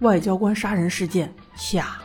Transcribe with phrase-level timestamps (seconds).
[0.00, 1.98] 外交官杀人事件下。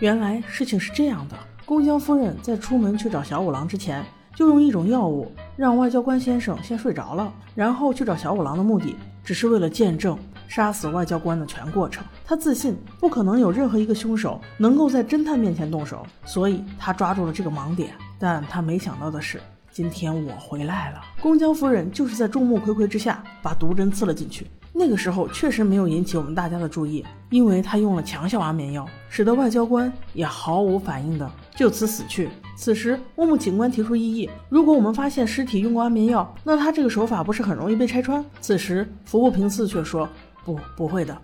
[0.00, 4.04] 原来事情是这样的：宫江夫人在出门去找小五郎之前，
[4.34, 12.04] 就用一种药物让外交官先生先睡着了，然后去找小五郎的目的，只是为了见证杀死外交官的全过程。
[12.22, 17.94] 他自信不可能有任何一个凶手能够在侦探面前动手，所以他抓住了这个盲点。
[18.18, 19.40] 但他没想到的是。
[19.78, 24.44] 今天我回来了，宫江夫人就是在众目睽睽之下把毒针刺了进去。
[24.72, 32.28] 那个时候确实没有引起我们大家的注意，因为她用了强效安眠药，使得外交官也毫无反应的就此死去。
[32.56, 38.24] 此时木木警官提出异议：如果我们发现尸体用过安眠药，那他这个手法不是很容易被拆穿？
[38.40, 40.08] 此时服部平次却说：
[40.44, 41.16] 不，不会的。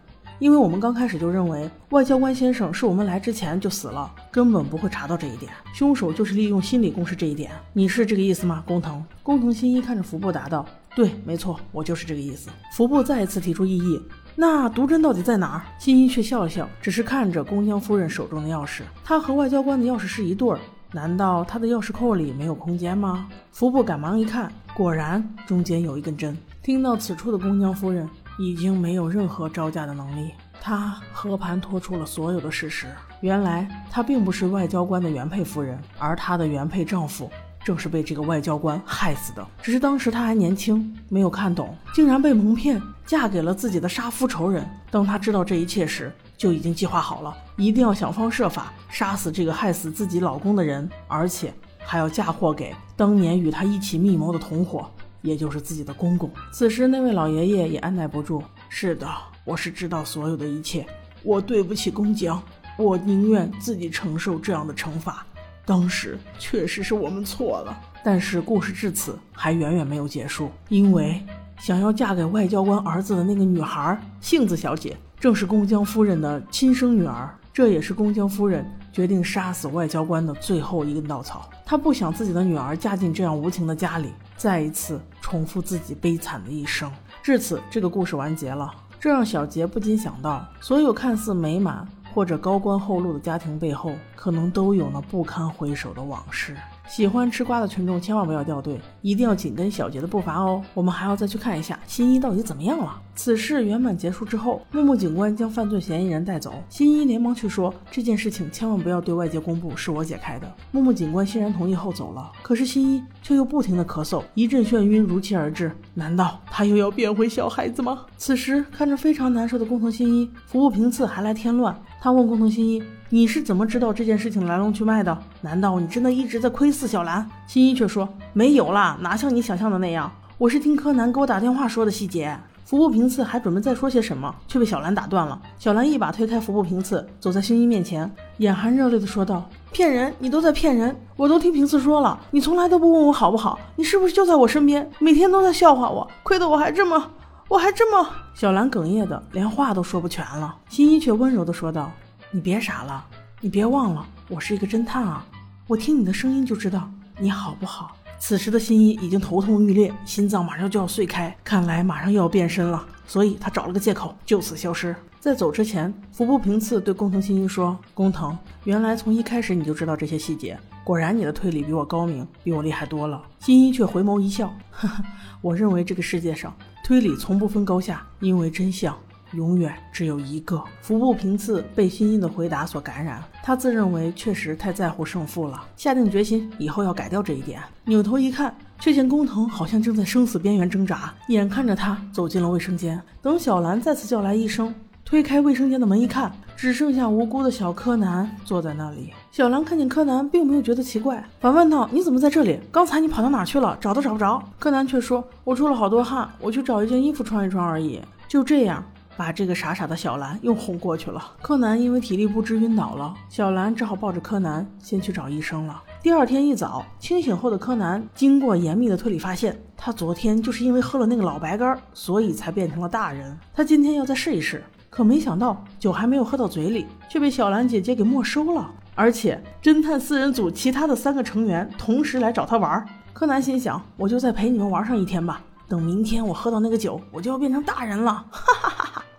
[0.45, 5.51] 因为我们刚开始就认为外交官先生是我们来之前就死了，根本不会查到这一点。
[5.73, 7.51] 凶手就是利用心理攻势这一点。
[7.73, 9.03] 你是这个意思吗，工藤？
[9.23, 13.99] 工藤新一看着服部答道：“对，没错，我就是这个意思。”服部再一次提出异议
[14.37, 18.83] ：“那毒针到底在哪儿？”新一却笑了笑，只是看着宫江夫人手中的钥匙。
[19.03, 20.59] 他和外交官的钥匙是一对儿，
[20.93, 23.31] 难道他的钥匙扣里没有空间吗？
[23.51, 26.37] 服部赶忙一看，果然中间有一根针。
[26.63, 28.07] 听到此处的宫江夫人。
[28.39, 32.87] 已经没有任何招架的能力，他和盘托出了所有的事实。
[33.21, 37.31] 原来她并不是外交官的原配夫人，而她的原配丈夫
[37.65, 39.47] 正是被这个外交官害死的。
[39.63, 44.69] 只是当时她还年轻，没有看懂，竟然被蒙骗，嫁给了自己的杀夫仇人。
[44.91, 54.91] 当她知道这一切时，就已经计划好了，一定要想方设法杀死这个害死自己老公的人，而且还要嫁祸给当年与她一起密谋的同伙。
[55.25, 56.31] 也就是自己的公公。
[56.53, 58.43] 此时，那位老爷爷也按耐不住。
[58.69, 59.09] 是的，
[59.45, 60.87] 我是知道所有的一切。
[61.23, 62.41] 我对不起公江，
[62.77, 65.27] 我宁愿自己承受这样的惩罚。
[65.65, 67.75] 当时确实是我们错了。
[68.05, 71.25] 但是故事至此还远远没有结束，因为
[71.59, 77.35] 想要嫁给外交官儿子的那个女孩杏子小姐，正是公江夫人的亲生女儿。
[77.55, 81.49] 这也是宫江夫人决定杀死外交官的最后一根稻草。
[81.65, 86.91] 她不想自己的女儿嫁进这样无情的家里，再一次重复自己悲惨的一生。
[87.23, 88.75] 至此，这个故事完结了。
[88.99, 96.57] 这让小杰不禁想到，所有看似美满或者高官厚禄的家庭背后，可能都有那不堪回首的往事。
[96.87, 100.63] 喜欢吃瓜的群众千万不要掉队，一定要紧跟小杰的步伐哦。
[100.75, 103.01] 我们还要再去看一下新一到底怎么样了。
[103.17, 106.63] 此事圆满结束之后，木木警官将犯罪嫌疑人带走。
[106.69, 110.53] 新一连忙去说这件事情千万不要对外界公布，是我解开的。
[110.73, 112.31] 木木警官欣然同意后走了。
[112.43, 115.73] 可是新一却又不停的咳嗽，一阵眩晕如期而至。
[115.95, 118.05] 难道他又要变回小孩子吗？
[118.17, 121.75] 此时看着非常难受的工藤新一，服部平次还来添乱。
[122.01, 122.83] 他问工藤新一。
[123.11, 125.17] 你是怎么知道这件事情来龙去脉的？
[125.43, 127.29] 难道你真的一直在窥视小兰？
[127.47, 130.11] 新一却说没有啦，哪像你想象的那样。
[130.39, 132.37] 我是听柯南给我打电话说的细节。
[132.65, 135.39] 服部平次还准备再说些什么，却被小兰打断了。
[135.59, 140.13] 小兰一把推开服部平次，走在新一面前，眼含热泪的说道：“骗人！
[140.19, 140.97] 你都在骗人！
[141.15, 146.11] 我都听平次说了，你从来都不问我好不好，你是不是就在我身边，每天都在笑话我？
[146.23, 147.11] 亏得我还这么，
[147.49, 150.57] 我还这么……”小兰哽咽的连话都说不全了。
[150.71, 151.93] 新一却温柔的说道。
[152.35, 153.07] 你别傻了，
[153.41, 155.25] 你别忘了，我是一个侦探啊！
[155.69, 157.95] 我听你的声音就知道你好不好。
[158.19, 164.97] 此时的新一已经头痛欲裂，心脏马上就要碎开，看来马上又要变身了，所以他找了个借口就此消失。
[165.21, 175.05] 在走之前，服部平次对工藤新一说：“工藤，原来从一开始你就知道这些细节，果然你的推理比我高明，比我厉害多了。”新一却回眸一笑：“呵呵，
[175.41, 176.53] 我认为这个世界上
[176.85, 178.99] 推理从不分高下，因为真相。”
[179.35, 180.63] 永远只有一个。
[180.81, 187.61] 服部平次被新一的回答所感染，他自认为确实太在乎胜负了，下定决心以后要改掉这一点。
[187.85, 193.01] 扭头一看，却见工藤好像正在生死边缘挣扎，眼看着他走进了卫生间。
[193.21, 194.75] 等小兰再次叫来医生，
[195.05, 199.13] 推开卫生间的门一看，只剩下无辜的小柯南坐在那里。
[199.31, 202.59] 小兰看见柯南，并没有觉得奇怪，反问道：“你怎么在这里？
[202.71, 203.77] 刚才你跑到哪去了？
[203.81, 208.83] 找都找不着。”柯南却说：“我出了好多汗，我去找一件衣服穿一穿而已。”就这样。
[209.17, 211.23] 把这个傻傻的小兰又哄过去了。
[211.43, 215.83] 柯南因为体力不支晕倒了，小兰只好抱着柯南先去找医生了。
[216.03, 223.37] 第二天一早，清醒后的柯南经过严密的推理，发现他昨天就是因为喝了那个老白干，所以才变成了大人。
[223.55, 228.71] 他今天要再试一试，可没想到酒还没有喝到嘴里，却被小兰姐姐给没收了。
[228.97, 232.87] 而且侦探四人组其他的三个成员同时来找他玩。
[233.13, 235.41] 柯南心想：我就再陪你们玩上一天吧。
[235.67, 238.25] 等明天我喝到那个酒，我就要变成大人了。
[238.31, 238.74] 哈哈。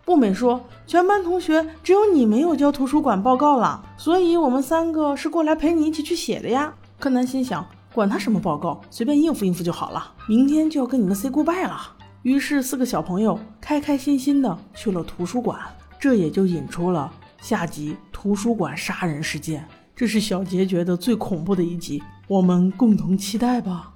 [0.05, 10.13] 步美说：“全班同学只有你没有交图书馆报告了，所以我们三个是过来陪你一起去写的呀。”柯南心想：“管他什么报告，随便应付应付就好了。
[10.29, 15.59] 明天就要跟你们 say goodbye 了。”于是四个小朋友开开心心的去了图书馆。
[15.99, 17.11] 这也就引出了
[17.41, 19.67] 下集图书馆杀人事件。
[19.95, 23.91] 这是小杰觉得最恐怖的一集，我们共同期待吧。